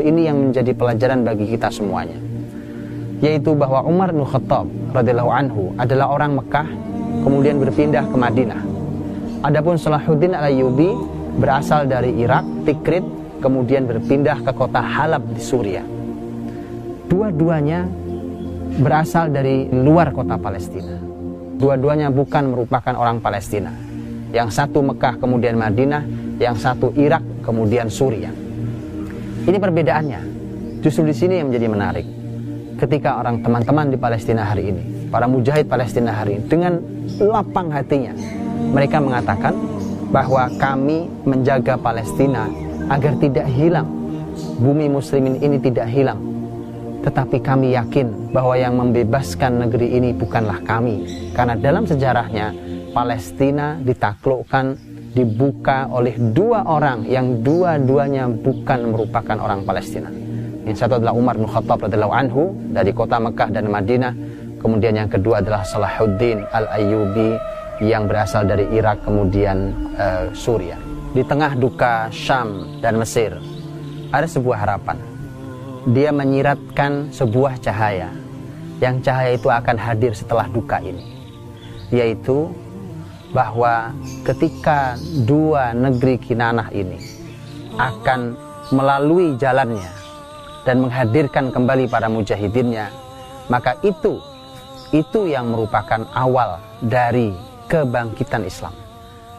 [0.00, 2.16] ini yang menjadi pelajaran bagi kita semuanya
[3.22, 6.66] yaitu bahwa Umar bin Khattab radhiyallahu anhu adalah orang Mekah
[7.22, 8.60] kemudian berpindah ke Madinah.
[9.46, 10.90] Adapun Salahuddin Al-Ayyubi
[11.38, 13.06] berasal dari Irak, Tikrit,
[13.38, 15.86] kemudian berpindah ke kota Halab di Suriah.
[17.06, 17.86] Dua-duanya
[18.82, 20.98] berasal dari luar kota Palestina.
[21.62, 23.70] Dua-duanya bukan merupakan orang Palestina.
[24.34, 26.02] Yang satu Mekah kemudian Madinah,
[26.42, 28.41] yang satu Irak kemudian Suriah.
[29.42, 30.20] Ini perbedaannya.
[30.86, 32.06] Justru di sini yang menjadi menarik
[32.78, 36.78] ketika orang teman-teman di Palestina hari ini, para mujahid Palestina hari ini dengan
[37.18, 38.14] lapang hatinya,
[38.70, 39.54] mereka mengatakan
[40.14, 42.46] bahwa kami menjaga Palestina
[42.86, 43.90] agar tidak hilang.
[44.62, 46.22] Bumi muslimin ini tidak hilang.
[47.02, 51.02] Tetapi kami yakin bahwa yang membebaskan negeri ini bukanlah kami.
[51.34, 52.54] Karena dalam sejarahnya
[52.94, 54.78] Palestina ditaklukkan
[55.12, 60.08] dibuka oleh dua orang yang dua-duanya bukan merupakan orang Palestina.
[60.64, 64.14] Yang satu adalah Umar bin Khattab radhiyallahu anhu dari kota Mekah dan Madinah.
[64.62, 67.34] Kemudian yang kedua adalah Salahuddin Al-Ayyubi
[67.82, 70.78] yang berasal dari Irak kemudian uh, Suriah.
[71.12, 73.36] Di tengah duka Syam dan Mesir
[74.14, 74.96] ada sebuah harapan.
[75.90, 78.14] Dia menyiratkan sebuah cahaya
[78.78, 81.02] yang cahaya itu akan hadir setelah duka ini.
[81.90, 82.54] Yaitu
[83.32, 83.96] bahwa
[84.28, 87.00] ketika dua negeri Kinanah ini
[87.80, 88.36] akan
[88.72, 89.88] melalui jalannya
[90.62, 92.92] dan menghadirkan kembali para mujahidinnya
[93.48, 94.20] maka itu
[94.92, 97.32] itu yang merupakan awal dari
[97.66, 98.76] kebangkitan Islam.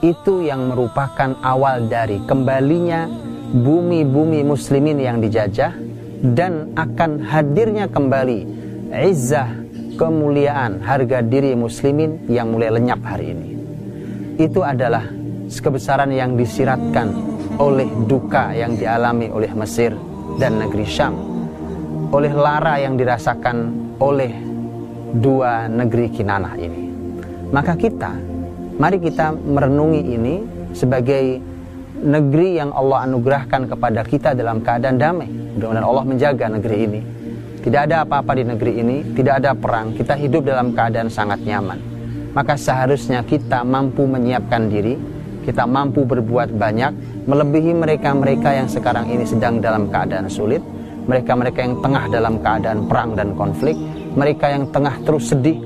[0.00, 3.08] Itu yang merupakan awal dari kembalinya
[3.52, 5.72] bumi-bumi muslimin yang dijajah
[6.32, 8.48] dan akan hadirnya kembali
[9.04, 9.52] izzah
[10.00, 13.53] kemuliaan harga diri muslimin yang mulai lenyap hari ini
[14.38, 15.06] itu adalah
[15.48, 17.14] kebesaran yang disiratkan
[17.62, 19.94] oleh duka yang dialami oleh Mesir
[20.42, 21.14] dan negeri Syam
[22.14, 23.56] oleh lara yang dirasakan
[23.98, 24.30] oleh
[25.18, 26.82] dua negeri Kinanah ini.
[27.50, 28.14] Maka kita,
[28.78, 30.34] mari kita merenungi ini
[30.74, 31.38] sebagai
[32.02, 35.30] negeri yang Allah anugerahkan kepada kita dalam keadaan damai.
[35.54, 37.00] Mudah-mudahan Allah menjaga negeri ini.
[37.62, 39.94] Tidak ada apa-apa di negeri ini, tidak ada perang.
[39.94, 41.93] Kita hidup dalam keadaan sangat nyaman.
[42.34, 44.98] Maka seharusnya kita mampu menyiapkan diri
[45.44, 46.92] kita mampu berbuat banyak
[47.28, 50.64] melebihi mereka-mereka yang sekarang ini sedang dalam keadaan sulit
[51.04, 53.76] mereka-mereka yang tengah dalam keadaan perang dan konflik
[54.14, 55.58] mereka yang tengah terus sedih.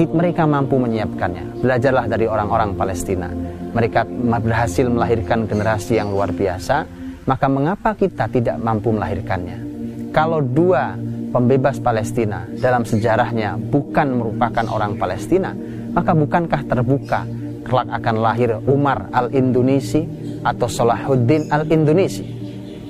[0.00, 1.60] Mereka mampu menyiapkannya.
[1.60, 3.28] Belajarlah dari orang-orang Palestina.
[3.70, 4.08] Mereka
[4.40, 6.88] berhasil melahirkan generasi yang luar biasa.
[7.28, 9.60] Maka mengapa kita tidak mampu melahirkannya?
[10.10, 10.96] Kalau dua
[11.30, 15.52] pembebas Palestina dalam sejarahnya bukan merupakan orang Palestina
[15.90, 17.26] maka bukankah terbuka
[17.66, 20.02] kelak akan lahir Umar al-Indonesi
[20.42, 22.24] atau Salahuddin al-Indonesi.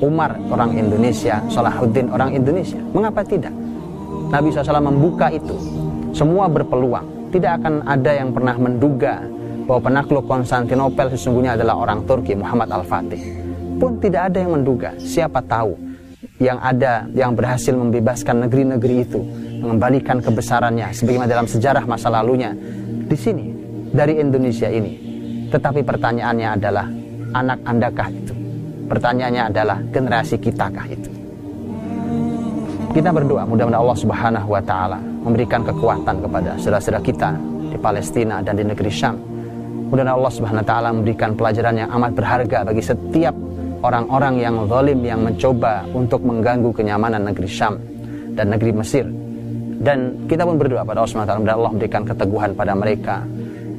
[0.00, 2.80] Umar orang Indonesia, Salahuddin orang Indonesia.
[2.96, 3.52] Mengapa tidak?
[4.32, 5.52] Nabi SAW membuka itu.
[6.16, 7.28] Semua berpeluang.
[7.28, 9.20] Tidak akan ada yang pernah menduga
[9.68, 13.20] bahwa penakluk Konstantinopel sesungguhnya adalah orang Turki Muhammad Al-Fatih.
[13.76, 14.96] Pun tidak ada yang menduga.
[14.96, 15.76] Siapa tahu
[16.40, 19.20] yang ada yang berhasil membebaskan negeri-negeri itu,
[19.60, 22.56] mengembalikan kebesarannya sebagaimana dalam sejarah masa lalunya.
[23.10, 23.50] Di sini
[23.90, 24.94] dari Indonesia ini.
[25.50, 26.86] Tetapi pertanyaannya adalah
[27.34, 28.34] anak andakah itu?
[28.86, 31.10] Pertanyaannya adalah generasi kitakah itu?
[32.94, 37.30] Kita berdoa mudah-mudahan Allah Subhanahu wa taala memberikan kekuatan kepada saudara-saudara kita
[37.74, 39.18] di Palestina dan di negeri Syam.
[39.90, 43.34] Mudah-mudahan Allah Subhanahu wa taala memberikan pelajaran yang amat berharga bagi setiap
[43.82, 47.74] orang-orang yang zalim yang mencoba untuk mengganggu kenyamanan negeri Syam
[48.38, 49.19] dan negeri Mesir.
[49.80, 53.24] Dan kita pun berdoa pada Allah wa taala Allah memberikan keteguhan pada mereka,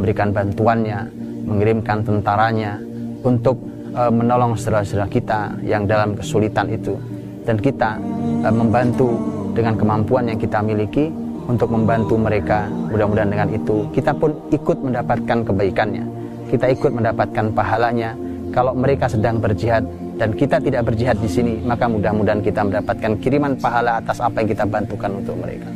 [0.01, 0.99] memberikan bantuannya,
[1.45, 2.81] mengirimkan tentaranya
[3.21, 3.61] untuk
[3.93, 6.97] e, menolong saudara-saudara kita yang dalam kesulitan itu
[7.45, 8.01] dan kita
[8.41, 9.13] e, membantu
[9.53, 11.13] dengan kemampuan yang kita miliki
[11.45, 12.65] untuk membantu mereka.
[12.89, 16.05] Mudah-mudahan dengan itu kita pun ikut mendapatkan kebaikannya.
[16.49, 18.17] Kita ikut mendapatkan pahalanya.
[18.49, 19.85] Kalau mereka sedang berjihad
[20.17, 24.49] dan kita tidak berjihad di sini, maka mudah-mudahan kita mendapatkan kiriman pahala atas apa yang
[24.49, 25.69] kita bantukan untuk mereka.